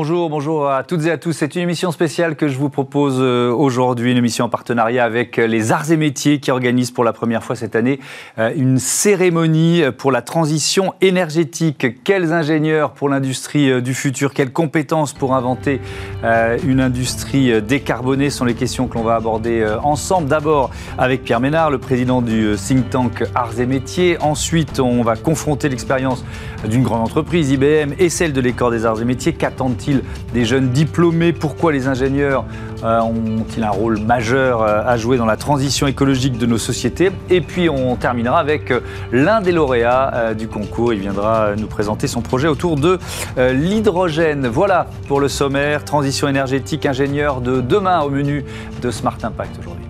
[0.00, 1.32] Bonjour, bonjour à toutes et à tous.
[1.32, 5.40] C'est une émission spéciale que je vous propose euh, aujourd'hui, une émission en partenariat avec
[5.40, 7.98] euh, les Arts et Métiers qui organisent pour la première fois cette année
[8.38, 12.04] euh, une cérémonie pour la transition énergétique.
[12.04, 15.80] Quels ingénieurs pour l'industrie du futur, quelles compétences pour inventer
[16.64, 18.30] une industrie décarbonée?
[18.30, 20.28] Sont les questions que l'on va aborder ensemble.
[20.28, 24.16] D'abord avec Pierre Ménard, le président du think tank Arts et Métiers.
[24.20, 26.24] Ensuite, on va confronter l'expérience
[26.68, 29.32] d'une grande entreprise, IBM, et celle de l'école des Arts et Métiers.
[29.32, 29.76] Qu'attendent
[30.32, 31.32] des jeunes diplômés?
[31.32, 32.44] Pourquoi les ingénieurs
[32.84, 37.10] euh, ont-ils un rôle majeur euh, à jouer dans la transition écologique de nos sociétés?
[37.30, 38.80] Et puis on terminera avec euh,
[39.12, 40.92] l'un des lauréats du concours.
[40.92, 42.98] Il viendra nous présenter son projet autour de
[43.36, 44.46] l'hydrogène.
[44.46, 45.84] Voilà pour le sommaire.
[45.84, 48.44] Transition énergétique, ingénieur de demain au menu
[48.82, 49.84] de Smart Impact aujourd'hui.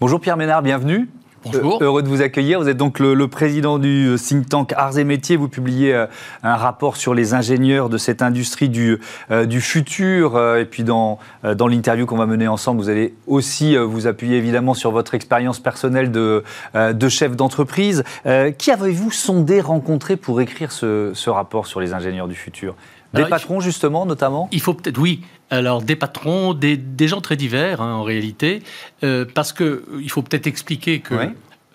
[0.00, 1.10] Bonjour Pierre Ménard, bienvenue.
[1.42, 1.82] Bonjour.
[1.82, 2.60] Heureux de vous accueillir.
[2.60, 5.36] Vous êtes donc le, président du euh, think tank Arts et Métiers.
[5.36, 6.06] Vous publiez euh,
[6.42, 10.38] un rapport sur les ingénieurs de cette industrie du, euh, du futur.
[10.58, 14.74] Et puis dans, dans l'interview qu'on va mener ensemble, vous allez aussi vous appuyer évidemment
[14.74, 18.04] sur votre expérience personnelle de, de chef d'entreprise.
[18.58, 22.74] Qui avez-vous sondé, rencontré pour écrire ce, ce rapport sur les ingénieurs du futur?
[23.14, 24.48] Des patrons, justement, notamment?
[24.52, 25.22] Il faut peut-être, oui.
[25.50, 28.62] Alors, des patrons, des, des gens très divers, hein, en réalité,
[29.02, 31.14] euh, parce qu'il faut peut-être expliquer que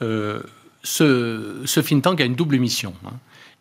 [0.01, 0.41] euh,
[0.83, 2.93] ce, ce think tank a une double mission.
[3.05, 3.13] Hein.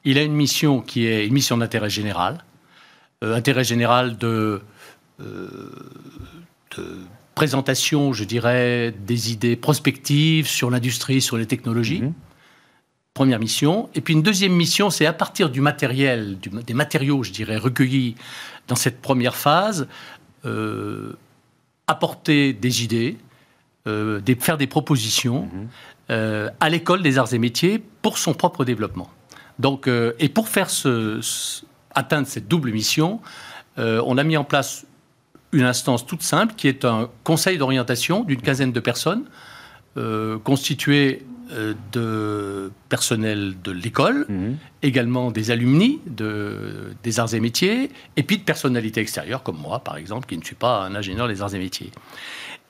[0.04, 2.44] Il a une mission qui est une mission d'intérêt général,
[3.24, 4.60] euh, intérêt général de,
[5.18, 5.70] de,
[7.34, 12.02] présentation, je dirais, des idées prospectives sur l'industrie, sur les technologies.
[12.02, 12.12] Mhm.
[13.14, 13.88] Première mission.
[13.94, 18.16] Et puis une deuxième mission, c'est à partir du matériel, des matériaux, je dirais, recueillis
[18.66, 19.86] dans cette première phase,
[20.44, 21.12] euh,
[21.86, 23.16] apporter des idées,
[23.86, 25.68] euh, des, faire des propositions mhm.
[26.10, 29.08] euh, à l'école des arts et métiers pour son propre développement.
[29.60, 29.88] Donc,
[30.18, 31.20] et pour faire ce,
[31.94, 33.20] atteindre cette double mission,
[33.76, 34.84] on a mis en place
[35.52, 39.24] une instance toute simple qui est un conseil d'orientation d'une quinzaine de personnes
[40.42, 41.24] constitué
[41.92, 44.56] de personnel de l'école, mhm.
[44.82, 49.80] également des alumni de, des arts et métiers, et puis de personnalités extérieures, comme moi,
[49.80, 51.90] par exemple, qui ne suis pas un ingénieur des arts et métiers.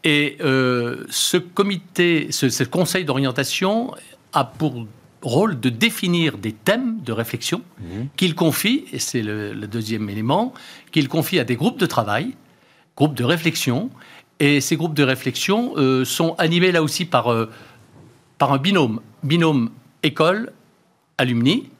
[0.04, 3.94] Et euh, ce comité, ce, conseil d'orientation
[4.32, 4.86] a pour
[5.22, 8.08] rôle de définir des thèmes de réflexion mhm.
[8.16, 10.52] qu'il confie, et c'est le, deuxième élément,
[10.92, 12.34] qu'il confie à des groupes de travail,
[12.96, 13.90] groupes de réflexion,
[14.40, 17.28] et ces groupes de réflexion euh, sont animés là aussi par
[18.38, 19.70] par un binôme, binôme
[20.02, 20.52] école,
[21.18, 21.70] alumni,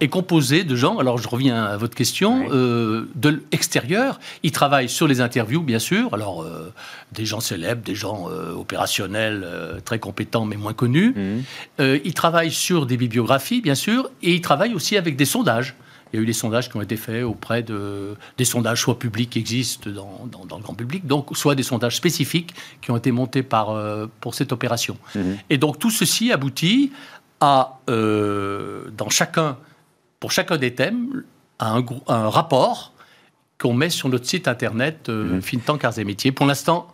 [0.00, 4.18] est composé de gens, alors je reviens à votre question, euh, de l'extérieur.
[4.42, 6.72] Ils travaillent sur les interviews, bien sûr, alors euh,
[7.12, 9.46] des gens célèbres, des gens euh, opérationnels,
[9.84, 11.14] très compétents mais moins connus.
[11.14, 11.84] Mmh.
[12.04, 15.74] ils travaillent sur des bibliographies, bien sûr, et ils travaillent aussi avec des sondages.
[16.14, 19.00] Il y a eu des sondages qui ont été faits auprès de des sondages soit
[19.00, 22.96] publics qui existent dans, dans, le grand public, donc soit des sondages spécifiques qui ont
[22.96, 24.96] été montés par, euh, pour cette opération.
[25.16, 25.38] Mhm.
[25.50, 26.92] Et donc tout ceci aboutit
[27.40, 29.56] à, euh, dans chacun,
[30.20, 31.24] pour chacun des thèmes,
[31.58, 32.92] à un, un rapport
[33.58, 35.70] qu'on met sur notre site internet euh, mmh.
[35.82, 36.30] Arts et Métiers.
[36.30, 36.86] Pour l'instant,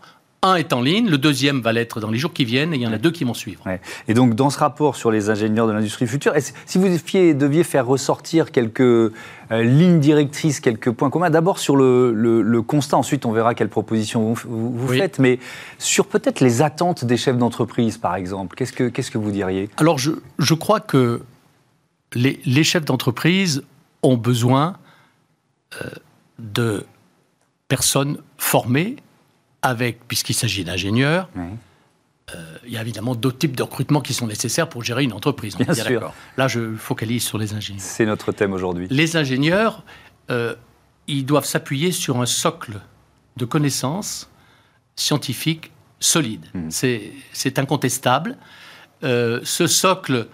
[0.43, 2.83] un est en ligne, le deuxième va l'être dans les jours qui viennent, et il
[2.83, 3.63] y en a deux qui vont suivre.
[4.09, 6.33] Et donc, dans ce rapport sur les ingénieurs de l'industrie future,
[6.67, 9.11] si vous deviez, faire ressortir quelques euh,
[9.51, 14.89] lignes directrices, quelques points communs, d'abord sur le, constat, ensuite on verra quelles propositions vous,
[14.89, 15.39] faites, mais
[15.79, 19.69] sur peut-être les attentes des chefs d'entreprise, par exemple, qu'est-ce que, qu'est-ce que vous diriez?
[19.77, 21.21] Alors, je, je, crois que
[22.15, 23.63] les, les chefs d'entreprise
[24.03, 24.77] ont besoin
[25.83, 25.89] euh,
[26.39, 26.87] de
[27.69, 28.97] personnes formées
[29.63, 31.29] avec, puisqu'il s'agit d'ingénieurs,
[32.35, 35.13] euh, il y a évidemment d'autres types de recrutement qui sont nécessaires pour gérer une
[35.13, 35.57] entreprise.
[35.57, 36.13] Bien sûr.
[36.37, 37.83] Là, je focalise sur les ingénieurs.
[37.83, 38.87] C'est notre thème aujourd'hui.
[38.91, 39.85] Les ingénieurs,
[40.31, 40.55] euh,
[41.07, 42.81] ils doivent s'appuyer sur un socle
[43.37, 44.31] de connaissances
[44.97, 46.47] scientifiques solides.
[46.55, 46.69] Hmm.
[46.71, 48.37] C'est incontestable.
[49.03, 50.29] Euh, ce socle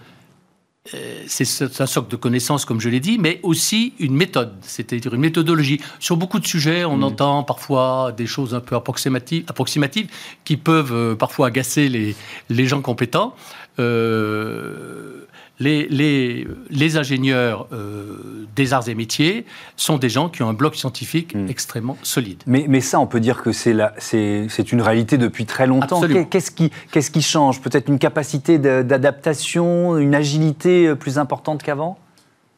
[1.27, 5.21] c'est un socle de connaissances, comme je l'ai dit, mais aussi une méthode, c'est-à-dire une
[5.21, 5.81] méthodologie.
[5.99, 7.03] Sur beaucoup de sujets, on mmh.
[7.03, 10.07] entend parfois des choses un peu approximatives, approximatives
[10.43, 12.15] qui peuvent euh, parfois agacer les,
[12.49, 13.35] les gens compétents.
[13.79, 15.26] Euh,
[15.59, 19.45] les, les, les, ingénieurs euh, des arts et métiers
[19.75, 21.47] sont des gens qui ont un bloc scientifique hmm.
[21.49, 22.43] extrêmement solide.
[22.45, 26.01] Mais, mais, ça, on peut dire que c'est une réalité depuis très longtemps.
[26.29, 27.61] Qu'est-ce qui, qu'est-ce qui change?
[27.61, 31.97] Peut-être une capacité d'adaptation, une agilité euh, plus importante qu'avant?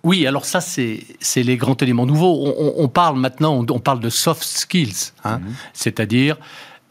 [0.04, 1.04] Oui, alors ça, c'est
[1.36, 2.54] les grands éléments nouveaux.
[2.78, 5.52] On, parle maintenant, on, parle de soft skills, hein, hmm.
[5.74, 6.38] c'est-à-dire,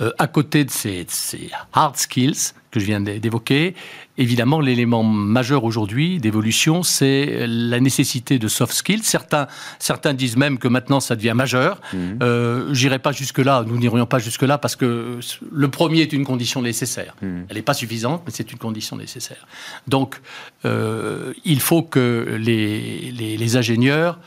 [0.01, 3.75] euh, à côté de ces, ces, hard skills, que je viens d'évoquer.
[4.19, 9.03] Évidemment, l'élément majeur aujourd'hui d'évolution, c'est la nécessité de soft skills.
[9.05, 9.47] Certains,
[9.79, 11.81] certains disent même que maintenant ça devient majeur.
[11.93, 12.19] Mhm.
[12.23, 15.21] Euh, J'irai pas jusque-là, nous n'irions pas jusque-là parce que
[15.51, 17.15] le premier est une condition nécessaire.
[17.23, 17.47] Mhm.
[17.49, 19.47] Elle n'est pas suffisante, mais c'est une condition nécessaire.
[19.87, 20.21] Donc,
[20.65, 24.19] euh, il faut que les, les, ingénieurs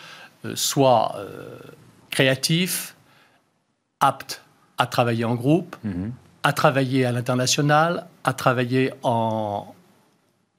[0.46, 1.58] euh, soient euh,
[2.10, 2.96] créatifs,
[4.00, 4.42] aptes
[4.78, 6.12] à travailler en groupe, mhm
[6.44, 9.74] à travailler à l'international, à travailler en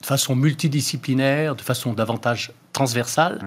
[0.03, 3.41] façon multidisciplinaire, de façon davantage transversale.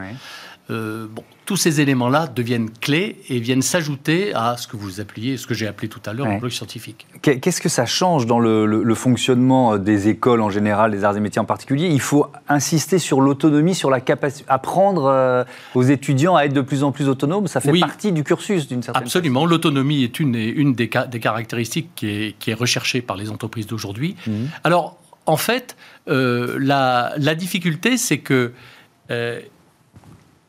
[0.72, 5.38] Euh, bon, tous ces éléments-là deviennent clés et viennent s'ajouter à ce que vous appeliez,
[5.38, 7.06] ce que j'ai appelé tout à l'heure, le scientifique.
[7.22, 11.40] Qu'est-ce que ça change dans le, fonctionnement des écoles en général, des arts et métiers
[11.40, 11.90] en particulier?
[11.90, 15.44] Il faut insister sur l'autonomie, sur la capacité, apprendre euh,
[15.76, 17.48] aux étudiants à être de plus en plus autonomes.
[17.48, 19.46] Ça fait partie du cursus d'une certaine Absolument.
[19.46, 23.68] L'autonomie est une, une des, des, caractéristiques qui est, qui est, recherchée par les entreprises
[23.68, 24.16] d'aujourd'hui.
[24.26, 24.50] Mhm.
[24.64, 24.98] Alors,
[25.28, 25.76] en fait,
[26.08, 28.54] euh, la, la, difficulté, c'est que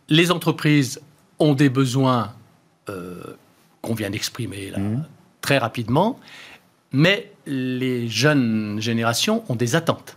[0.08, 1.00] les entreprises
[1.38, 2.32] ont des besoins
[2.88, 3.22] euh,
[3.82, 5.04] qu'on vient d'exprimer mmh.
[5.40, 6.18] très rapidement,
[6.92, 10.16] mais les jeunes générations ont des attentes.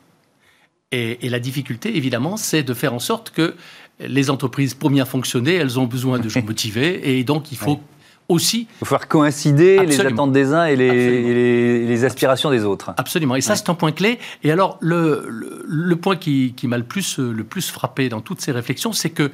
[0.91, 3.55] Et, la difficulté, évidemment, c'est de faire en sorte que
[3.99, 7.79] les entreprises, pour bien fonctionner, elles ont besoin de gens motivés, et donc il faut
[8.27, 8.67] aussi...
[8.81, 12.93] Il faut faire coïncider les attentes des uns et les, aspirations des autres.
[12.97, 14.17] Absolument, et ça c'est un point clé.
[14.43, 18.51] Et alors, le, point qui, qui m'a le plus, le plus frappé dans toutes ces
[18.51, 19.31] réflexions, c'est que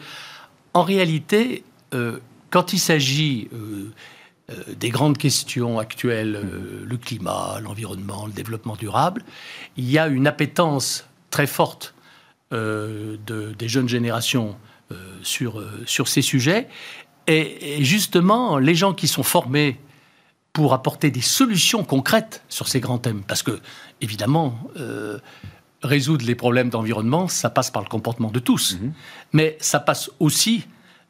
[0.75, 1.63] en réalité,
[1.93, 2.19] euh,
[2.51, 3.91] quand il s'agit euh,
[4.51, 6.39] euh, des grandes questions actuelles,
[6.83, 9.23] le climat, l'environnement, le développement durable,
[9.77, 11.95] il y a une appétence très forte
[12.51, 14.55] des jeunes générations
[15.23, 16.69] sur, sur ces sujets.
[17.27, 19.77] Et, justement, les gens qui sont formés
[20.53, 23.59] pour apporter des solutions concrètes sur ces grands thèmes, parce que,
[23.99, 24.57] évidemment,
[25.85, 28.77] résoudre les problèmes d'environnement, ça passe par le comportement de tous.
[28.79, 28.91] Mhm.
[29.33, 30.65] Mais ça passe aussi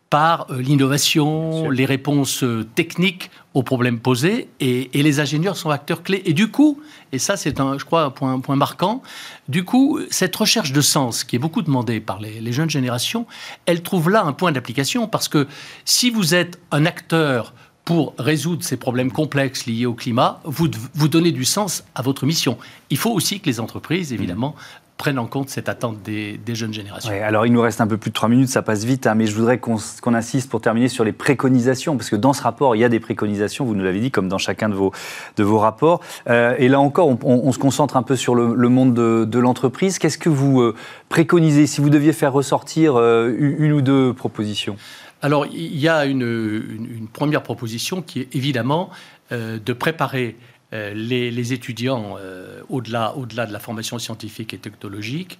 [0.10, 6.04] par euh, l'innovation, les réponses euh, techniques aux problèmes posés, et, les ingénieurs sont acteurs
[6.04, 6.22] clés.
[6.26, 6.80] Et du coup,
[7.12, 9.02] et ça c'est, un, je crois, un point, point, marquant,
[9.50, 13.26] du coup, cette recherche de sens qui est beaucoup demandée par les, les jeunes générations,
[13.66, 15.48] elle trouve là un point d'application, parce que
[15.86, 17.54] si vous êtes un acteur
[17.86, 22.26] pour résoudre ces problèmes complexes liés au climat, vous, vous donnez du sens à votre
[22.26, 22.58] mission.
[22.90, 24.56] Il faut aussi que les entreprises, évidemment,
[24.98, 27.12] prennent en compte cette attente des, jeunes générations.
[27.12, 29.28] alors il nous reste un peu plus de trois minutes, ça passe vite, hein, mais
[29.28, 29.78] je voudrais qu'on
[30.14, 33.02] insiste pour terminer sur les préconisations, parce que dans ce rapport, il y a des
[33.02, 34.94] préconisations, vous nous l'avez dit, comme dans chacun de vos,
[35.36, 36.00] de vos rapports.
[36.30, 40.00] Euh, et là encore, on, se concentre un peu sur le, monde de, l'entreprise.
[40.00, 40.76] Qu'est-ce que vous euh,
[41.10, 44.78] préconisez si vous deviez faire ressortir euh, une ou deux propositions?
[45.26, 48.92] Alors il y a une, une, première proposition qui est évidemment
[49.32, 50.38] de préparer
[50.76, 55.38] euh, les, étudiants, euh, au-delà au -delà de la formation scientifique et technologique,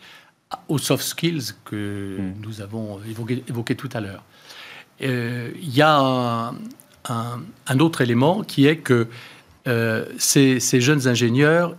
[0.70, 2.34] aux soft skills que hmm.
[2.42, 3.02] nous avons
[3.50, 4.24] évoqué, tout à l'heure.
[5.02, 6.54] Euh, il y a
[7.10, 9.08] un, autre élément qui est que
[10.18, 11.76] ces, jeunes ingénieurs,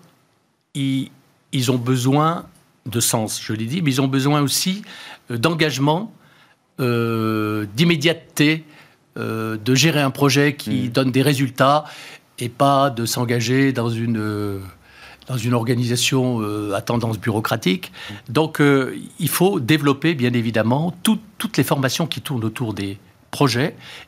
[0.74, 1.10] ils,
[1.52, 2.46] ils, ont besoin
[2.84, 4.82] de sens, je l'ai dit, mais ils ont besoin aussi
[5.30, 6.12] d'engagement,
[6.78, 8.64] d'immédiateté,
[9.16, 10.88] de gérer un projet qui hmm.
[10.88, 11.84] donne des résultats
[12.38, 14.60] et pas de s'engager dans une
[15.26, 17.92] dans une organisation euh, à tendance bureaucratique.
[18.28, 22.98] Donc, euh, il faut développer, bien évidemment, toutes les formations qui tournent autour des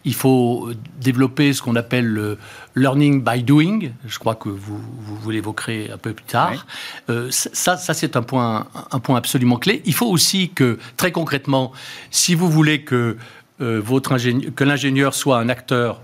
[0.05, 0.71] Il faut
[1.01, 2.39] développer ce qu'on appelle le
[2.77, 3.91] learning by doing.
[4.07, 6.67] Je crois que vous, vous, l'évoquerez un peu plus tard.
[7.11, 9.83] Euh, ça, ça c'est un point, un point absolument clé.
[9.85, 11.73] Il faut aussi que, très concrètement,
[12.11, 13.17] si vous voulez que,
[13.59, 14.17] votre
[14.51, 16.01] que l'ingénieur soit un acteur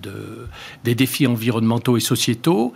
[0.00, 0.48] de,
[0.84, 2.72] des défis environnementaux et sociétaux,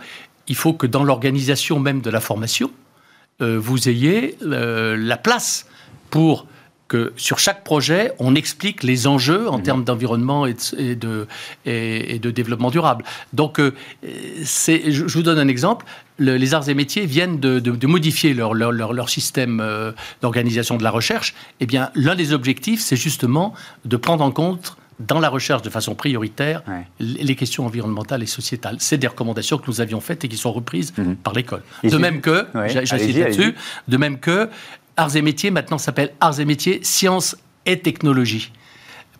[0.47, 2.71] il faut que dans l'organisation même de la formation,
[3.41, 5.67] euh, vous ayez euh, la place
[6.09, 6.47] pour
[6.87, 9.63] que sur chaque projet, on explique les enjeux en mmh.
[9.63, 10.55] termes d'environnement et,
[10.95, 11.27] de,
[11.65, 13.03] et, de, développement durable.
[13.33, 15.85] Donc, euh, je, vous donne un exemple.
[16.19, 19.63] les arts et métiers viennent de, modifier leur, leur, leur, système
[20.21, 21.35] d'organisation de la recherche.
[21.59, 23.53] Eh bien, l'un des objectifs, c'est justement
[23.85, 26.63] de prendre en compte dans la recherche de façon prioritaire
[26.99, 28.77] les questions environnementales et sociétales.
[28.79, 31.15] C'est des recommandations que nous avions faites et qui sont reprises mhm.
[31.15, 31.61] par l'école.
[31.83, 33.55] De même que, j'insiste là-dessus,
[33.87, 34.49] de même que
[34.97, 38.51] Arts et métiers maintenant s'appelle Arts et métiers, sciences et technologies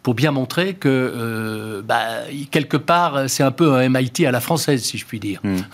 [0.08, 2.06] pour bien montrer que, euh, bah,
[2.50, 5.42] quelque part, c'est un peu un MIT à la française, si je puis dire.
[5.44, 5.66] Mhm.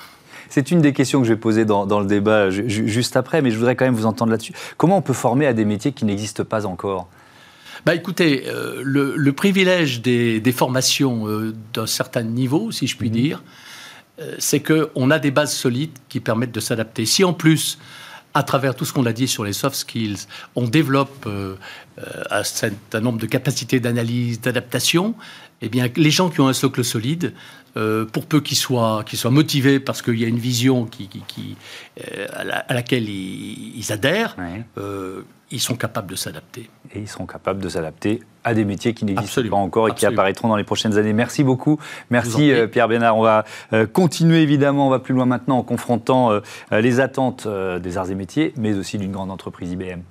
[0.50, 3.58] C'est une des questions que je vais poser dans, le débat juste après, mais je
[3.58, 4.54] voudrais quand même vous entendre là-dessus.
[4.78, 7.10] Comment on peut former à des métiers qui n'existent pas encore?
[7.86, 13.16] Bah écoutez, euh, le, privilège des, formations euh, d'un certain niveau, si je puis mhm.
[13.16, 13.44] dire,
[14.40, 17.06] c'est qu'on a des bases solides qui permettent de s'adapter.
[17.06, 17.78] Si en plus,
[18.34, 21.28] à travers tout ce qu'on a dit sur les soft skills, on développe
[22.32, 25.16] un certain nombre de capacités d'analyse, d'adaptation,
[25.62, 27.34] eh bien, les gens qui ont un socle solide,
[27.76, 31.56] euh, pour peu qu'ils soient, motivés parce qu'il y a une vision qui, qui,
[32.00, 32.28] euh,
[32.68, 34.36] à, laquelle ils, adhèrent,
[34.78, 36.70] euh, ils sont capables de s'adapter.
[36.94, 40.06] Et ils seront capables de s'adapter à des métiers qui n'existent pas encore et qui
[40.06, 41.14] apparaîtront dans les prochaines années.
[41.14, 41.80] Merci beaucoup.
[42.10, 43.18] Merci Pierre Bénard.
[43.18, 43.46] On va
[43.94, 46.32] continuer évidemment, on va plus loin maintenant en confrontant
[46.72, 50.02] les attentes des arts et métiers, mais aussi d'une grande entreprise IBM.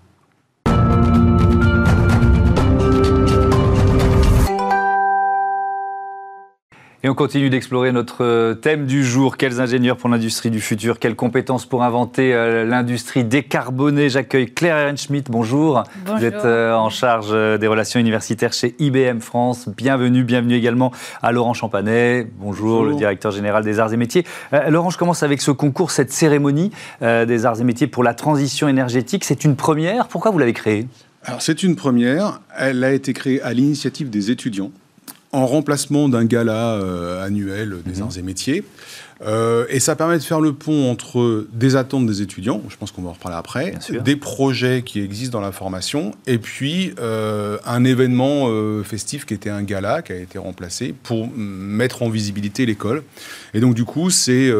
[7.04, 9.36] Et on continue d'explorer notre euh, thème du jour.
[9.36, 11.00] Quels ingénieurs pour l'industrie du futur?
[11.00, 14.08] Quelles compétences pour inventer euh, l'industrie décarbonée?
[14.08, 15.28] J'accueille Claire Ehrenschmidt.
[15.28, 15.82] Bonjour.
[16.04, 16.16] Bonjour.
[16.16, 19.68] Vous êtes euh, en charge des relations universitaires chez IBM France.
[19.76, 20.22] Bienvenue.
[20.22, 20.92] Bienvenue également
[21.24, 22.28] à Laurent Champanet.
[22.38, 24.24] Bonjour, le directeur général des arts et métiers.
[24.68, 28.68] Laurent, je commence avec ce concours, cette cérémonie des arts et métiers pour la transition
[28.68, 29.24] énergétique.
[29.24, 30.06] C'est une première?
[30.06, 30.86] Pourquoi vous l'avez créée?
[31.24, 32.40] Alors c'est une première.
[32.56, 34.70] Elle a été créée à l'initiative des étudiants
[35.32, 38.02] en remplacement d'un gala euh, annuel des mhm.
[38.02, 38.64] arts et métiers.
[39.24, 42.90] Euh, et ça permet de faire le pont entre des attentes des étudiants, je pense
[42.90, 43.74] qu'on va en reparler après,
[44.04, 48.48] des projets qui existent dans la formation, et puis euh, un événement
[48.82, 53.04] festif qui était un gala, qui a été remplacé pour mettre en visibilité l'école.
[53.54, 54.52] Et donc du coup, c'est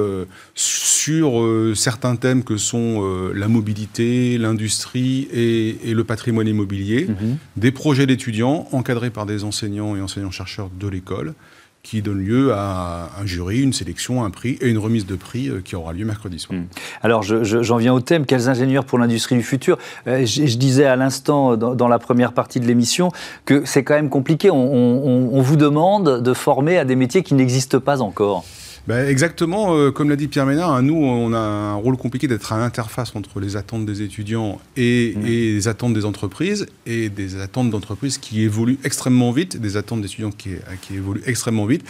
[0.54, 7.36] sur certains thèmes que sont la mobilité, l'industrie et, le patrimoine immobilier, mhm.
[7.56, 11.34] des projets d'étudiants encadrés par des enseignants et enseignants-chercheurs de l'école
[11.82, 15.48] qui donne lieu à un jury, une sélection, un prix et une remise de prix
[15.48, 16.58] euh, qui aura lieu mercredi soir.
[16.58, 16.66] Hmm.
[17.02, 19.78] Alors j'en viens au thème, quels ingénieurs pour l'industrie du futur?
[20.06, 23.10] Euh, je, disais à l'instant dans, la première partie de l'émission
[23.44, 27.80] que c'est quand même compliqué, on vous demande de former à des métiers qui n'existent
[27.80, 28.44] pas encore.
[28.88, 32.26] Ben, exactement, euh, comme l'a dit Pierre Ménard, hein, nous, on a un rôle compliqué
[32.26, 35.26] d'être à l'interface entre les attentes des étudiants et, mmh.
[35.26, 40.02] et, les attentes des entreprises, et des attentes d'entreprises qui évoluent extrêmement vite, des attentes
[40.02, 41.84] d'étudiants qui, qui évoluent extrêmement vite.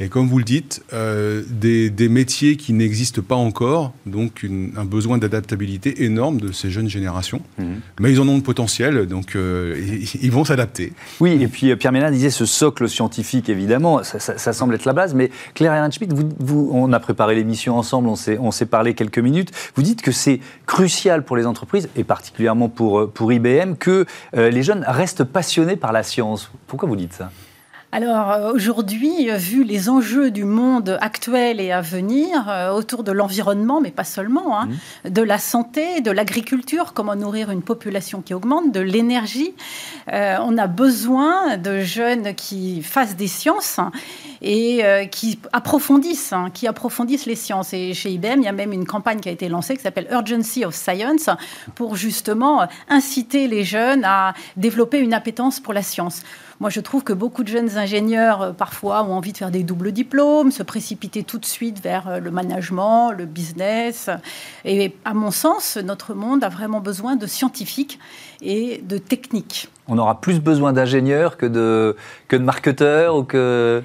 [0.00, 5.18] Et comme vous le dites, euh, des, métiers qui n'existent pas encore, donc un besoin
[5.18, 7.42] d'adaptabilité énorme de ces jeunes générations.
[7.58, 7.80] Mhm.
[8.00, 9.76] Mais ils en ont le potentiel, donc euh,
[10.22, 10.92] ils, vont s'adapter.
[11.20, 14.92] Oui, et puis euh, Pierre Ménard disait ce socle scientifique, évidemment, ça, semble être la
[14.92, 19.18] base, mais Claire Ehrenschmidt, vous, vous, on a préparé l'émission ensemble, on s'est parlé quelques
[19.18, 24.06] minutes, vous dites que c'est crucial pour les entreprises, et particulièrement pour, pour IBM, que
[24.34, 26.50] les jeunes restent passionnés par la science.
[26.66, 27.30] Pourquoi vous dites ça?
[27.90, 33.02] Alors euh, aujourd'hui, euh, vu les enjeux du monde actuel et à venir, euh, autour
[33.02, 34.68] de l'environnement, mais pas seulement, hein,
[35.06, 35.08] mmh.
[35.08, 39.54] de la santé, de l'agriculture, comment nourrir une population qui augmente, de l'énergie,
[40.10, 43.78] on a besoin de jeunes qui fassent des sciences
[44.42, 47.72] et qui approfondissent, hein, qui approfondissent les sciences.
[47.72, 50.08] Et chez IBM, il y a même une campagne qui a été lancée qui s'appelle
[50.10, 51.28] Urgency of Science
[51.74, 56.22] pour justement inciter les jeunes à développer une appétence pour la science.
[56.60, 59.62] Moi, je trouve que beaucoup de jeunes ingénieurs, euh, parfois, ont envie de faire des
[59.62, 64.10] doubles diplômes, se précipiter tout de suite vers euh, le management, le business.
[64.64, 68.00] Et à mon sens, notre monde a vraiment besoin de scientifiques
[68.42, 69.68] et de techniques.
[69.86, 73.82] On aura plus besoin d'ingénieurs que de, que de marketeurs ou que...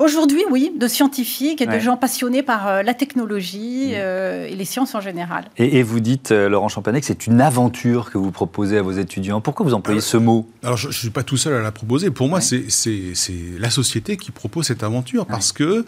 [0.00, 3.96] Aujourd'hui, oui, de scientifiques et de gens passionnés par euh, la technologie mm.
[3.96, 5.44] euh, et les sciences en général.
[5.58, 8.92] Et, vous dites, euh, Laurent Champanet, que c'est une aventure que vous proposez à vos
[8.92, 9.42] étudiants.
[9.42, 10.48] Pourquoi vous employez ce mot?
[10.62, 12.10] Alors, je ne suis pas tout seul à la proposer.
[12.10, 12.64] Pour moi, c'est
[13.58, 15.84] la société qui propose cette aventure parce que,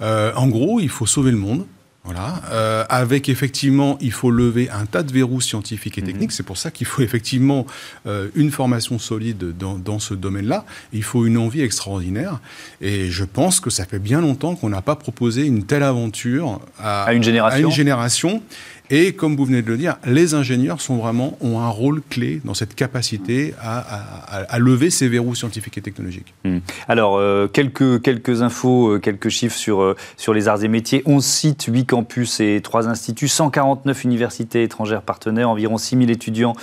[0.00, 1.64] en gros, il faut sauver le monde.
[2.04, 6.06] Voilà, euh, avec effectivement, il faut lever un tas de verrous scientifiques et mhm.
[6.06, 6.32] techniques.
[6.32, 7.66] C'est pour ça qu'il faut effectivement
[8.06, 10.66] euh, une formation solide dans, dans ce domaine-là.
[10.92, 12.40] Il faut une envie extraordinaire.
[12.82, 16.60] Et je pense que ça fait bien longtemps qu'on n'a pas proposé une telle aventure
[16.78, 17.68] à, à, une génération.
[17.68, 18.42] À une génération.
[18.90, 22.42] Et comme vous venez de le dire, les ingénieurs sont vraiment, ont un rôle clé
[22.44, 26.34] dans cette capacité à, lever ces verrous scientifiques et technologiques.
[26.44, 26.58] Hmm.
[26.86, 31.02] Alors, euh, quelques, quelques infos, euh, quelques chiffres sur, euh, sur les arts et métiers.
[31.06, 36.54] 11 sites, 8 campus et 3 instituts, 149 universités étrangères partenaires, environ 6000 étudiants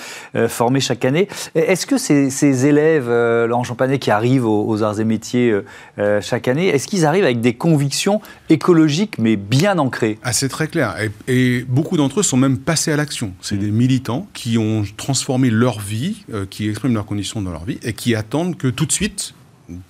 [0.47, 1.27] formés chaque année.
[1.55, 5.53] Est-ce que ces, ces élèves, Laurent Champanet, qui arrivent aux, arts et métiers
[6.21, 10.19] chaque année, est-ce qu'ils arrivent avec des convictions écologiques mais bien ancrées?
[10.23, 10.95] Ah, C'est très clair.
[11.27, 13.33] Et, et beaucoup d'entre eux sont même passés à l'action.
[13.41, 13.59] C'est mm.
[13.59, 17.79] des militants qui ont transformé leur vie, euh, qui expriment leurs conditions dans leur vie
[17.83, 19.33] et qui attendent que tout de suite,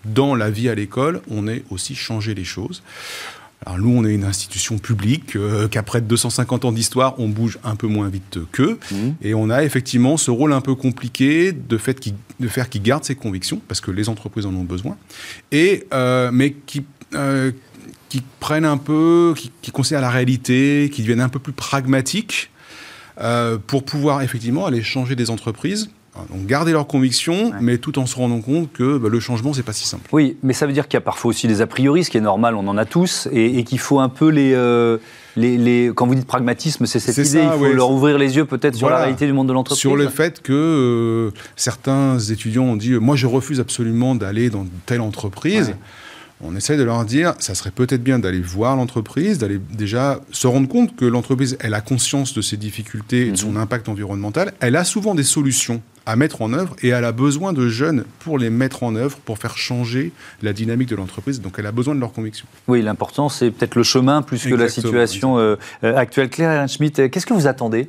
[0.06, 2.84] dans la vie à l'école, on ait aussi changé les choses.
[3.66, 7.76] Alors nous, on est une institution publique, euh, qu'après 250 ans d'histoire, on bouge un
[7.76, 8.80] peu moins vite qu'eux.
[8.92, 8.96] Mm.
[9.24, 13.04] Et on a effectivement ce rôle un peu compliqué de, fait de faire qu'ils gardent
[13.04, 14.96] ses convictions, parce que les entreprises en ont besoin,
[15.52, 16.84] et, euh, mais qui
[18.12, 22.52] qui prennent un peu, qui, qui considèrent la réalité, qui deviennent un peu plus pragmatiques
[23.22, 25.90] euh, pour pouvoir effectivement aller changer des entreprises.
[26.30, 29.64] Donc garder leurs convictions, mais tout en se rendant compte que bah, le changement, c'est
[29.64, 30.10] pas si simple.
[30.12, 32.18] Oui, mais ça veut dire qu'il y a parfois aussi des a priori, ce qui
[32.18, 34.98] est normal, on en a tous, et, qu'il faut un peu les, euh,
[35.38, 38.44] les, les, Quand vous dites pragmatisme, c'est cette idée, il faut leur ouvrir les yeux
[38.44, 39.80] peut-être sur la réalité du monde de l'entreprise.
[39.80, 44.66] Sur le fait que euh, certains étudiants ont dit, moi je refuse absolument d'aller dans
[44.86, 45.76] telle entreprise
[46.44, 50.48] on essaie de leur dire, ça serait peut-être bien d'aller voir l'entreprise, d'aller déjà se
[50.48, 53.58] rendre compte que l'entreprise, elle a conscience de ses difficultés et de son mhm.
[53.58, 54.54] impact environnemental.
[54.60, 58.06] Elle a souvent des solutions à mettre en œuvre et elle a besoin de jeunes
[58.20, 61.42] pour les mettre en œuvre, pour faire changer la dynamique de l'entreprise.
[61.42, 62.48] Donc elle a besoin de leurs convictions.
[62.68, 66.30] Oui, l'important, c'est peut-être le chemin plus que la situation euh, euh, actuelle.
[66.30, 67.88] Claire Schmitt, qu'est-ce que vous attendez?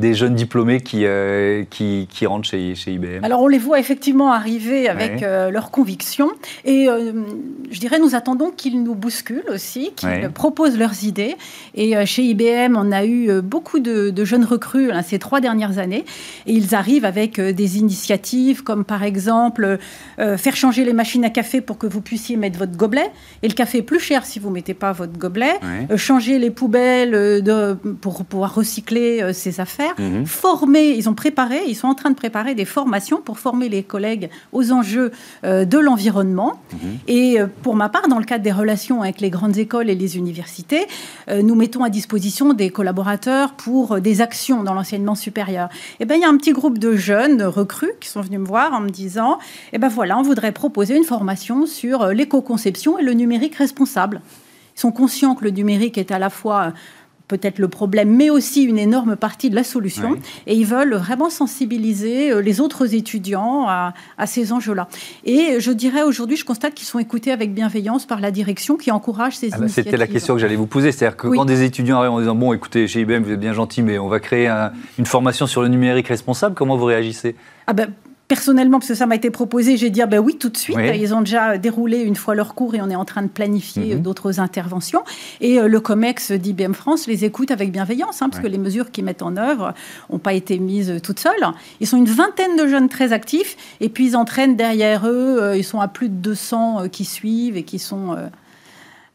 [0.00, 3.78] Des jeunes diplômés qui, euh, qui, qui, rentrent chez, chez, IBM Alors on les voit
[3.78, 6.30] effectivement arriver avec euh, leurs convictions.
[6.64, 7.12] Et euh,
[7.70, 11.36] je dirais nous attendons qu'ils nous bousculent aussi, qu'ils proposent leurs idées.
[11.74, 16.04] Et chez IBM on a eu beaucoup de, jeunes recrues ces trois dernières années.
[16.46, 19.78] Et ils arrivent avec des initiatives comme par exemple
[20.18, 23.10] faire changer les machines à café pour que vous puissiez mettre votre gobelet.
[23.42, 25.60] Et le café est plus cher si vous ne mettez pas votre gobelet,
[25.96, 30.26] changer les poubelles de, pour pouvoir recycler ses affaires Mhm.
[30.26, 33.82] Former, ils ont préparé, ils sont en train de préparer des formations pour former les
[33.82, 35.12] collègues aux enjeux
[35.44, 36.60] euh, de l'environnement.
[36.72, 36.78] Mhm.
[37.08, 39.94] Et euh, pour ma part, dans le cadre des relations avec les grandes écoles et
[39.94, 40.86] les universités,
[41.28, 45.68] euh, nous mettons à disposition des collaborateurs pour des actions dans l'enseignement supérieur.
[45.98, 48.40] Et eh ben, il y a un petit groupe de jeunes recrues qui sont venus
[48.40, 49.38] me voir en me disant,
[49.72, 54.20] eh ben voilà, on voudrait proposer une formation sur l'éco-conception et le numérique responsable.
[54.76, 56.72] Ils sont conscients que le numérique est à la fois
[57.30, 60.16] peut-être le problème, mais aussi une énorme partie de la solution.
[60.48, 63.94] Et ils veulent vraiment sensibiliser euh, les autres étudiants à,
[64.26, 64.88] ces enjeux-là.
[65.24, 68.90] Et je dirais aujourd'hui, je constate qu'ils sont écoutés avec bienveillance par la direction qui
[68.90, 69.84] encourage ces ah bah, initiatives.
[69.84, 70.90] C'était la question que j'allais vous poser.
[70.90, 73.52] C'est-à-dire que quand des étudiants arrivent en disant Bon, écoutez, chez IBM, vous êtes bien
[73.52, 74.48] gentil, mais on va créer
[74.98, 77.36] une formation sur le numérique responsable, comment vous réagissez?
[77.66, 77.92] Ah ben,
[78.30, 80.78] personnellement, parce que ça m'a été proposé, j'ai dit ah ben oui tout de suite.
[80.94, 83.96] Ils ont déjà déroulé une fois leur cours et on est en train de planifier
[83.96, 84.02] mhm.
[84.02, 85.02] d'autres interventions.
[85.40, 88.92] Et euh, le COMEX d'IBM France les écoute avec bienveillance, hein, parce que les mesures
[88.92, 89.74] qu'ils mettent en œuvre
[90.10, 91.44] n'ont pas été mises toutes seules.
[91.80, 95.56] Ils sont une vingtaine de jeunes très actifs et puis ils entraînent derrière eux, euh,
[95.56, 98.28] ils sont à plus de 200 euh, qui suivent et qui sont euh,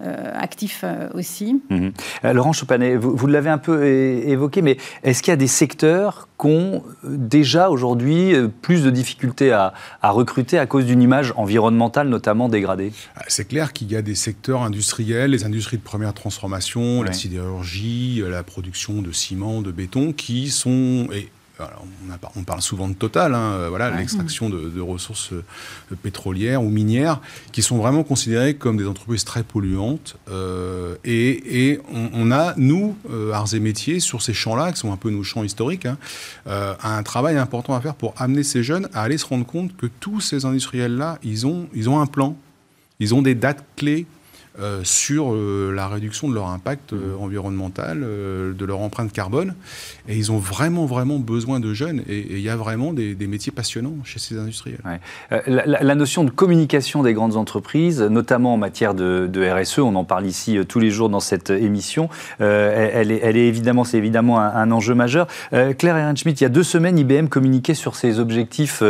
[0.02, 1.62] actifs euh, aussi.
[1.70, 1.92] Mhm.
[2.26, 6.28] Euh, Laurent Chopanet, vous, l'avez un peu évoqué, mais est-ce qu'il y a des secteurs
[6.40, 12.50] qui ont déjà aujourd'hui plus de difficultés à, recruter à cause d'une image environnementale notamment
[12.50, 12.92] dégradée?
[13.16, 17.14] Ah, C'est clair qu'il y a des secteurs industriels, les industries de première transformation, la
[17.14, 21.08] sidérurgie, la production de ciment, de béton, qui sont,
[22.36, 25.44] on, parle souvent de Total, hein, euh, l'extraction de, ressources euh,
[26.02, 30.18] pétrolières ou minières, qui sont vraiment considérées comme des entreprises très polluantes.
[30.30, 32.98] Euh, et, on, a, nous,
[33.34, 35.98] arts et métiers, sur ces champs-là, qui sont un peu nos champs historiques, hein,
[36.46, 39.88] un travail important à faire pour amener ces jeunes à aller se rendre compte que
[39.88, 42.38] tous ces industriels-là, ils ont, ils ont un plan,
[43.00, 44.06] ils ont des dates clés
[44.60, 49.54] euh, sur euh, la réduction de leur impact euh, environnemental, de leur empreinte carbone.
[50.08, 52.04] Et ils ont vraiment, vraiment besoin de jeunes.
[52.08, 54.80] Et il y a vraiment des, métiers passionnants chez ces industriels.
[55.48, 60.26] La, notion de communication des grandes entreprises, notamment en matière de, RSE, on en parle
[60.26, 64.72] ici tous les jours dans cette émission, elle, est, elle, est, évidemment, c'est évidemment un,
[64.72, 65.28] enjeu majeur.
[65.52, 68.84] Claire Ehrenschmidt, il y a deux semaines, IBM communiquait sur ses objectifs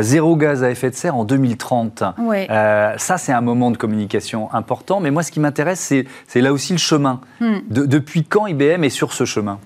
[0.00, 2.04] zéro gaz à effet de serre en 2030.
[2.38, 5.92] ça, c'est un moment de communication important mais moi, ce qui m'intéresse,
[6.26, 7.20] c'est là aussi le chemin.
[7.40, 7.58] Hmm.
[7.68, 9.58] depuis quand IBM est sur ce chemin?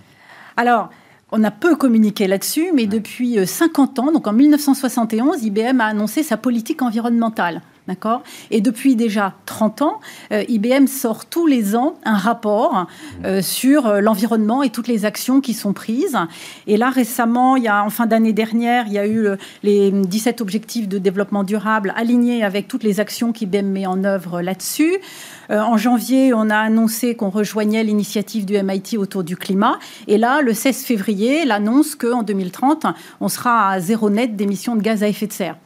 [0.57, 0.91] Alors,
[1.33, 5.87] on a peu communiqué là-dessus, mais depuis 50 euh, ans, donc en 1971, IBM a
[5.87, 7.63] annoncé sa politique environnementale.
[7.89, 8.25] D'accord?
[8.51, 10.01] Et depuis déjà 30 ans,
[10.33, 12.89] euh, IBM sort tous les ans un rapport
[13.25, 16.19] euh, sur euh, l'environnement et toutes les actions qui sont prises.
[16.67, 19.29] Et là, récemment, il y a, en fin d'année dernière, il y a eu
[19.63, 24.43] les 17 objectifs de développement durable alignés avec toutes les actions qu'IBM met en œuvre
[24.43, 24.99] là-dessus.
[25.49, 29.79] en janvier, on a annoncé qu'on rejoignait l'initiative du MIT autour du climat.
[30.09, 32.87] Et là, le 16 février, l'annonce qu'en 2030,
[33.21, 35.57] on sera à zéro net d'émissions de gaz à effet de serre.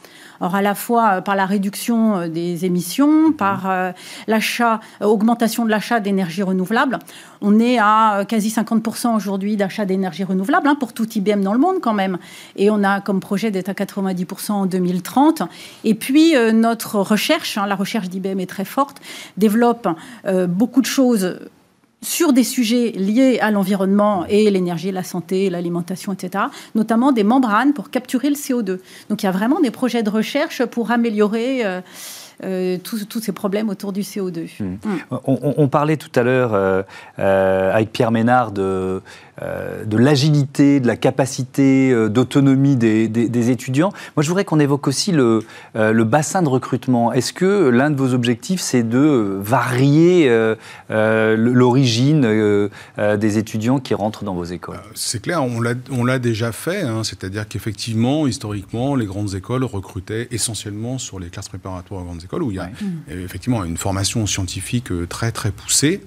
[0.40, 3.35] Or, à la fois euh, par la réduction euh, des émissions, mhm.
[3.35, 3.92] par euh,
[4.26, 6.98] l'achat, augmentation de l'achat d'énergie renouvelable.
[7.42, 11.59] On est à quasi 50% aujourd'hui d'achat d'énergie renouvelable hein, pour tout IBM dans le
[11.59, 12.18] monde quand même.
[12.57, 15.42] Et on a comme projet d'être à 90% en 2030.
[15.85, 19.00] Et puis, notre recherche, hein, la recherche d'IBM est très forte,
[19.38, 19.88] développe
[20.48, 21.38] beaucoup de choses
[22.02, 27.74] sur des sujets liés à l'environnement et l'énergie, la santé, l'alimentation, etc., notamment des membranes
[27.74, 28.78] pour capturer le CO2.
[29.08, 31.80] Donc il y a vraiment des projets de recherche pour améliorer euh,
[32.83, 34.48] tous ces problèmes autour du CO2.
[34.61, 34.64] Mmh.
[34.64, 34.79] Mmh.
[35.26, 36.85] On, parlait tout à l'heure
[37.18, 39.03] avec Pierre Ménard de
[39.42, 43.90] euh, de l'agilité, de la capacité euh, d'autonomie des, étudiants.
[44.14, 45.44] Moi, je voudrais qu'on évoque aussi le,
[45.76, 47.11] euh, le, bassin de recrutement.
[47.12, 50.31] Est-ce que l'un de vos objectifs, c'est de varier
[50.90, 54.81] l'origine des étudiants qui rentrent dans vos écoles?
[54.94, 56.83] C'est clair, on l'a déjà fait.
[56.83, 57.03] Hein.
[57.03, 62.29] C'est-à-dire qu'effectivement, historiquement, les grandes écoles recrutaient essentiellement sur les classes préparatoires aux grandes écoles,
[62.38, 62.70] où il y a
[63.08, 66.00] effectivement une formation scientifique très très poussée.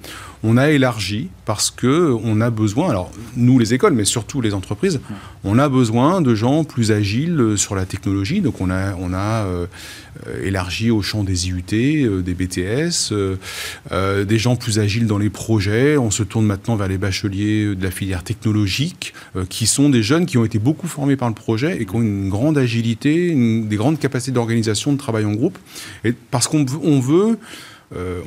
[0.45, 2.89] On a élargi parce que on a besoin.
[2.89, 4.99] Alors nous les écoles, mais surtout les entreprises,
[5.45, 8.41] on a besoin de gens plus agiles euh, sur la technologie.
[8.41, 9.67] Donc on a, on a euh,
[10.43, 13.13] élargi au champ des IUT, euh, des BTS,
[14.25, 15.97] des gens plus agiles dans les projets.
[15.97, 19.13] On se tourne maintenant vers les bacheliers de la filière technologique,
[19.49, 22.01] qui sont des jeunes qui ont été beaucoup formés par le projet et qui ont
[22.01, 25.57] une grande agilité, des grandes capacités d'organisation, de travail en groupe.
[26.03, 27.37] Et parce qu'on veut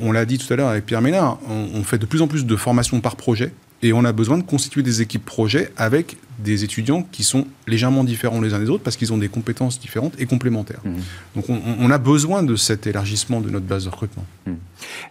[0.01, 2.45] on l'a dit tout à l'heure avec Pierre Ménard, on, fait de plus en plus
[2.45, 3.51] de formations par projet.
[3.83, 8.03] Et on a besoin de constituer des équipes projets avec des étudiants qui sont légèrement
[8.03, 10.81] différents les uns des autres parce qu'ils ont des compétences différentes et complémentaires.
[10.83, 10.95] Mmh.
[11.35, 14.25] Donc on, a besoin de cet élargissement de notre base de recrutement.
[14.45, 14.51] Mmh.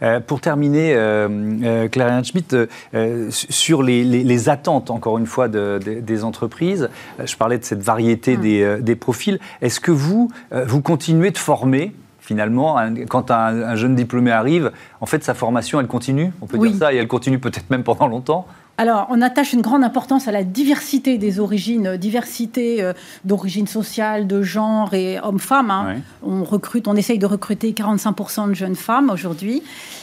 [0.03, 1.29] Euh, pour terminer, euh,
[1.63, 2.57] euh Claire Schmitt,
[2.95, 6.89] euh, sur les, attentes, encore une fois, des entreprises,
[7.25, 8.41] je parlais de cette variété mmh.
[8.41, 9.39] des, des, profils.
[9.63, 11.93] Est-ce que vous, vous continuez de former
[12.27, 12.77] finalement,
[13.09, 16.93] quand un, jeune diplômé arrive, en fait, sa formation, elle continue, on peut dire ça,
[16.93, 18.47] et elle continue peut-être même pendant longtemps
[18.79, 22.93] alors, on attache une grande importance à la diversité des origines, diversité euh,
[23.25, 25.71] d'origine sociale, de genre et hommes-femmes.
[25.71, 25.97] Hein.
[26.23, 29.63] On recrute, on essaye de recruter 45% de jeunes femmes aujourd'hui.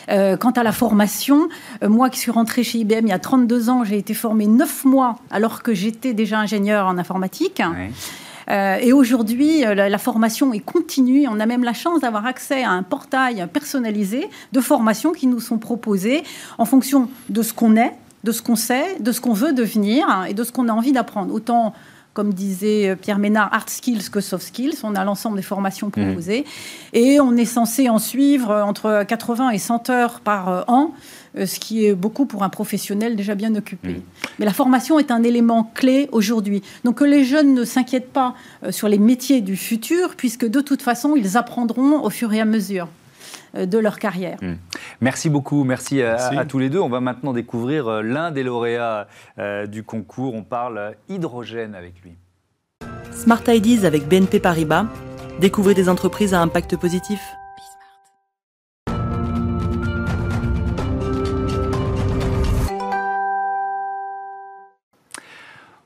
[0.09, 1.49] Euh, quant à la formation,
[1.83, 4.47] euh, moi qui suis rentrée chez IBM il y a 32 ans, j'ai été formée
[4.47, 7.61] 9 mois alors que j'étais déjà ingénieure en informatique.
[8.49, 11.27] Euh, et aujourd'hui, euh, la, formation est continue.
[11.27, 15.39] On a même la chance d'avoir accès à un portail personnalisé de formations qui nous
[15.39, 16.23] sont proposées
[16.57, 20.25] en fonction de ce qu'on est, de ce qu'on sait, de ce qu'on veut devenir
[20.27, 21.33] et de ce qu'on a envie d'apprendre.
[21.33, 21.73] Autant
[22.13, 24.75] comme disait euh, Pierre Ménard, hard skills que soft skills.
[24.83, 25.91] On a l'ensemble des formations mmh.
[25.91, 26.45] proposées.
[26.93, 30.93] Et on est censé en suivre entre 80 et 100 heures par an
[31.37, 33.89] euh, ce qui est beaucoup pour un professionnel déjà bien occupé.
[33.89, 34.01] Mm.
[34.39, 36.61] Mais la formation est un élément clé aujourd'hui.
[36.83, 40.61] Donc que les jeunes ne s'inquiètent pas euh, sur les métiers du futur, puisque de
[40.61, 43.02] toute façon, ils apprendront au fur et à mesure euh,
[43.53, 44.37] de leur carrière.
[44.41, 44.55] Mm.
[45.01, 46.79] Merci beaucoup, merci, À, tous les deux.
[46.79, 49.07] On va maintenant découvrir l'un des lauréats
[49.67, 50.33] du concours.
[50.33, 52.17] On parle hydrogène avec lui.
[53.11, 54.85] Smart Ideas avec BNP Paribas.
[55.39, 57.19] Découvrez des entreprises à impact positif.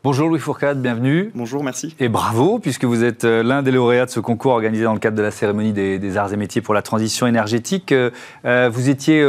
[0.04, 1.32] Bonjour Louis Fourcade, bienvenue.
[1.34, 1.96] Bonjour, merci.
[2.00, 5.00] Et bravo, puisque vous êtes euh, l'un des lauréats de ce concours organisé dans le
[5.00, 7.92] cadre de la cérémonie des, arts et métiers pour la transition énergétique.
[7.92, 8.12] Euh,
[8.46, 9.26] euh, vous étiez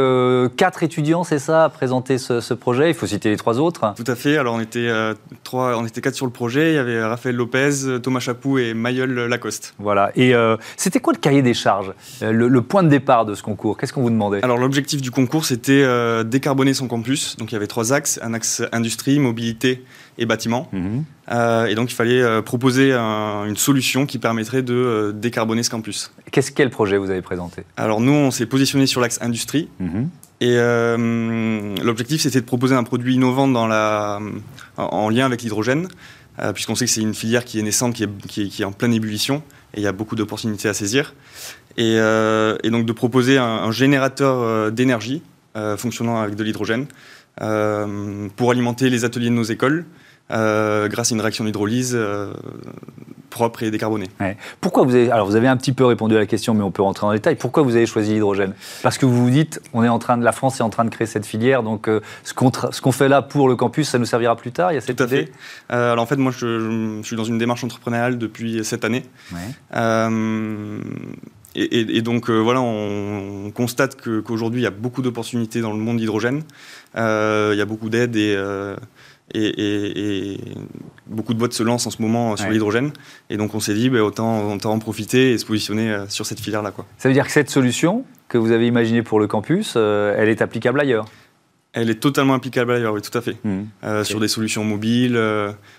[0.55, 2.91] quatre étudiants, c'est ça, à présenter ce, projet.
[2.91, 3.93] Il faut citer les trois autres.
[3.95, 4.37] Tout à fait.
[4.37, 4.89] Alors on était,
[5.43, 6.73] trois, on était quatre sur le projet.
[6.73, 9.73] Il y avait Raphaël Lopez, Thomas Chapou et Mayol Lacoste.
[9.79, 10.11] Voilà.
[10.15, 10.33] Et
[10.77, 13.75] c'était quoi le cahier des charges le, point de départ de ce concours?
[13.77, 14.43] Qu'est-ce qu'on vous demandait?
[14.43, 15.83] Alors l'objectif du concours, c'était
[16.25, 17.37] décarboner son campus.
[17.37, 18.19] Donc il y avait trois axes.
[18.21, 19.83] Un axe industrie, mobilité
[20.19, 20.69] et bâtiments.
[20.71, 21.05] Mhm.
[21.31, 25.69] Euh, et donc il fallait euh, proposer une solution qui permettrait de euh, décarboner ce
[25.69, 26.11] campus.
[26.31, 27.63] Qu'est-ce quel projet vous avez présenté?
[27.77, 29.69] Alors nous, on s'est positionné sur l'axe industrie.
[29.79, 30.09] Mhm.
[30.41, 30.55] Et
[31.83, 34.21] l'objectif, c'était de proposer un produit innovant dans la,
[34.77, 35.89] en lien avec l'hydrogène,
[36.53, 38.93] puisqu'on sait que c'est une filière qui est naissante, qui est, qui est, en pleine
[38.93, 41.13] ébullition, et il y a beaucoup d'opportunités à saisir.
[41.75, 45.21] Et, et, donc de proposer un, un générateur d'énergie
[45.75, 46.85] fonctionnant avec de l'hydrogène
[48.37, 49.83] pour alimenter les ateliers de nos écoles,
[50.29, 52.33] grâce à une réaction d'hydrolyse euh,
[53.29, 54.07] propre et décarbonée.
[54.59, 56.71] Pourquoi vous avez, alors vous avez un petit peu répondu à la question, mais on
[56.71, 57.35] peut rentrer dans les détails.
[57.35, 58.53] Pourquoi vous avez choisi l'hydrogène?
[58.81, 60.85] Parce que vous vous dites, on est en train de, la France est en train
[60.85, 64.05] de créer cette filière, donc euh, ce qu'on fait là pour le campus, ça nous
[64.05, 64.71] servira plus tard.
[64.71, 65.31] Il y a cette Tout à fait.
[65.69, 69.03] alors en fait, moi, je, suis dans une démarche entrepreneuriale depuis cette année.
[71.55, 76.43] Et, donc voilà, on, constate qu'aujourd'hui, il y a beaucoup d'opportunités dans le monde d'hydrogène.
[76.95, 78.35] il y a beaucoup d'aides et
[79.33, 80.37] et,
[81.07, 82.91] beaucoup de boîtes se lancent en ce moment sur l'hydrogène.
[83.29, 86.39] Et donc on s'est dit, bah, autant, en profiter et se positionner euh, sur cette
[86.39, 86.73] filière-là.
[86.97, 90.29] Ça veut dire que cette solution que vous avez imaginée pour le campus, euh, elle
[90.29, 91.05] est applicable ailleurs?
[91.73, 93.37] Elle est totalement applicable ailleurs, oui, tout à fait.
[93.43, 93.61] Mmh.
[93.83, 95.19] Euh, sur des solutions mobiles,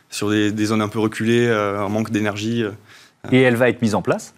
[0.09, 2.65] sur des, zones un peu reculées, en manque d'énergie.
[3.33, 4.35] Et elle va être mise en place?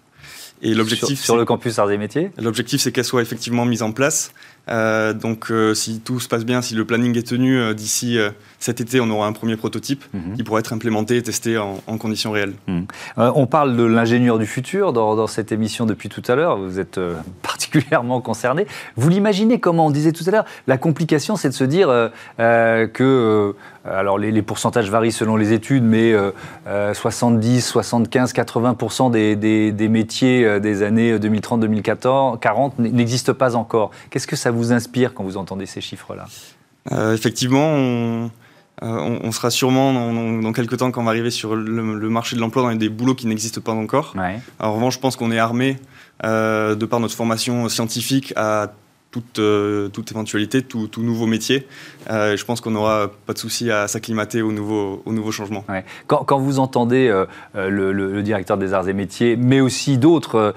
[0.64, 2.30] Et l'objectif sur, le campus Arts et Métiers?
[2.40, 4.32] L'objectif, c'est qu'elle soit effectivement mise en place
[4.68, 8.18] Euh, donc, euh, si tout se passe bien, si le planning est tenu euh, d'ici
[8.58, 10.36] cet été, on aura un premier prototype mhm.
[10.36, 12.54] qui pourra être implémenté et testé en, conditions réelles.
[12.66, 12.86] Mhm.
[13.16, 16.56] on parle de l'ingénieur du futur dans, cette émission depuis tout à l'heure.
[16.56, 16.98] Vous êtes
[17.42, 18.66] particulièrement concerné.
[18.96, 19.86] Vous l'imaginez comment?
[19.86, 21.88] On disait tout à l'heure, la complication, c'est de se dire
[22.38, 26.14] que alors les, pourcentages varient selon les études, mais
[26.94, 33.90] 70, 75, 80% des, des, des, métiers des années 2030-2040 n'existent pas encore.
[34.10, 36.26] Qu'est-ce que ça vous inspire quand vous entendez ces chiffres-là?
[36.90, 38.30] Euh, Effectivement, on,
[38.82, 42.62] euh, sera sûrement dans, quelques temps quand on va arriver sur le, marché de l'emploi
[42.62, 44.14] dans des boulots qui n'existent pas encore.
[44.58, 45.78] en revanche, je pense qu'on est armé
[46.24, 48.72] euh, de par notre formation scientifique à
[49.12, 49.40] toute,
[49.92, 51.66] toute éventualité, tout, nouveau métier.
[52.08, 55.64] je pense qu'on n'aura pas de souci à s'acclimater au nouveau, au nouveau changement.
[56.06, 60.54] Quand, vous entendez le, directeur des arts et métiers, mais aussi d'autres,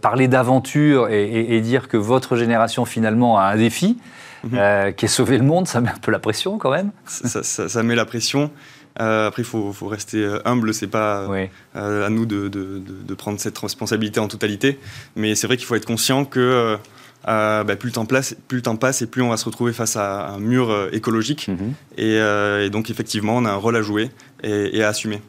[0.00, 3.98] parler d'aventure et, dire que votre génération finalement a un défi,
[4.44, 4.92] mhm.
[4.94, 7.94] qui est sauver le monde, ça met un peu la pression quand même Ça, met
[7.94, 8.50] la pression.
[8.96, 11.26] après, il faut, rester humble, c'est pas
[11.74, 14.78] à nous de, de, prendre cette responsabilité en totalité.
[15.16, 16.78] Mais c'est vrai qu'il faut être conscient que
[17.26, 19.44] euh, bah, plus, le temps passe, plus le temps passe et plus on va se
[19.44, 21.48] retrouver face à un mur euh, écologique.
[21.48, 21.74] Mhm.
[21.98, 24.10] Euh, et, donc effectivement, on a un rôle à jouer
[24.42, 25.20] et à assumer.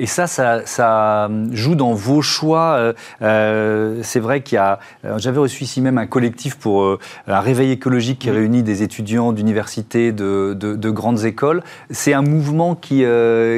[0.00, 2.94] Et ça, ça, joue dans vos choix.
[3.20, 4.78] Euh, c'est vrai qu'il y a.
[5.16, 10.12] J'avais reçu ici même un collectif pour un réveil écologique qui réunit des étudiants d'universités,
[10.12, 11.64] de, grandes écoles.
[11.90, 13.02] C'est un mouvement qui,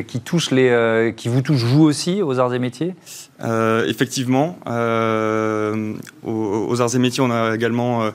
[0.06, 2.94] qui touche les, qui vous touche vous aussi aux arts et métiers?
[3.40, 4.58] Effectivement,
[6.24, 8.10] aux, arts et métiers, on a également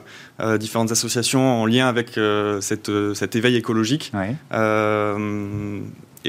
[0.58, 2.18] différentes associations en lien avec
[2.60, 4.12] cette, cet éveil écologique.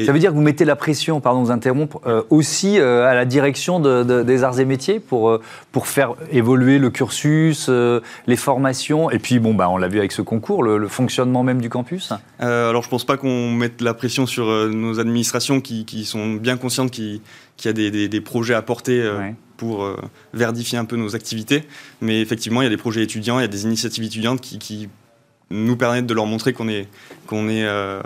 [0.05, 3.07] Ça veut dire que vous mettez la pression, pardon de vous interrompre, euh, aussi euh,
[3.07, 8.35] à la direction des arts et métiers pour, euh, pour faire évoluer le cursus, les
[8.35, 11.69] formations, et puis bon, bah, on l'a vu avec ce concours, le, fonctionnement même du
[11.69, 16.05] campus Alors je ne pense pas qu'on mette la pression sur nos administrations qui, qui
[16.05, 17.19] sont bien conscientes qu'il
[17.65, 19.03] y a des, des, projets à porter.
[19.57, 19.87] pour
[20.33, 21.63] verdifier un peu nos activités.
[21.99, 24.59] Mais effectivement, il y a des projets étudiants, il y a des initiatives étudiantes qui,
[24.59, 24.87] qui
[25.49, 26.87] nous permettent de leur montrer qu'on est,
[27.25, 28.01] qu'on est euh,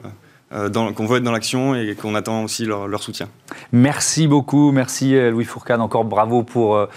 [0.51, 3.27] qu'on veut être dans l'action et qu'on attend aussi leur, soutien.
[3.71, 6.87] Merci beaucoup, merci euh, Louis Fourcade, encore bravo pour euh,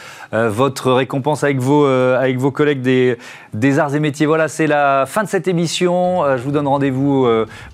[0.50, 3.16] votre récompense avec vos, avec vos collègues des,
[3.52, 4.26] des arts et métiers.
[4.26, 6.22] Voilà, c'est la fin de cette émission.
[6.36, 7.26] je vous donne rendez-vous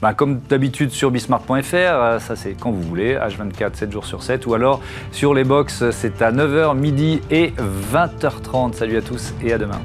[0.03, 4.47] bah, comme d'habitude sur bismart.fr, ça c'est quand vous voulez, H24, 7 jours sur 7,
[4.47, 4.81] ou alors
[5.13, 7.53] sur les box, c'est à 9h, midi et
[7.93, 8.75] 20h30.
[8.75, 9.81] Salut à tous et à demain.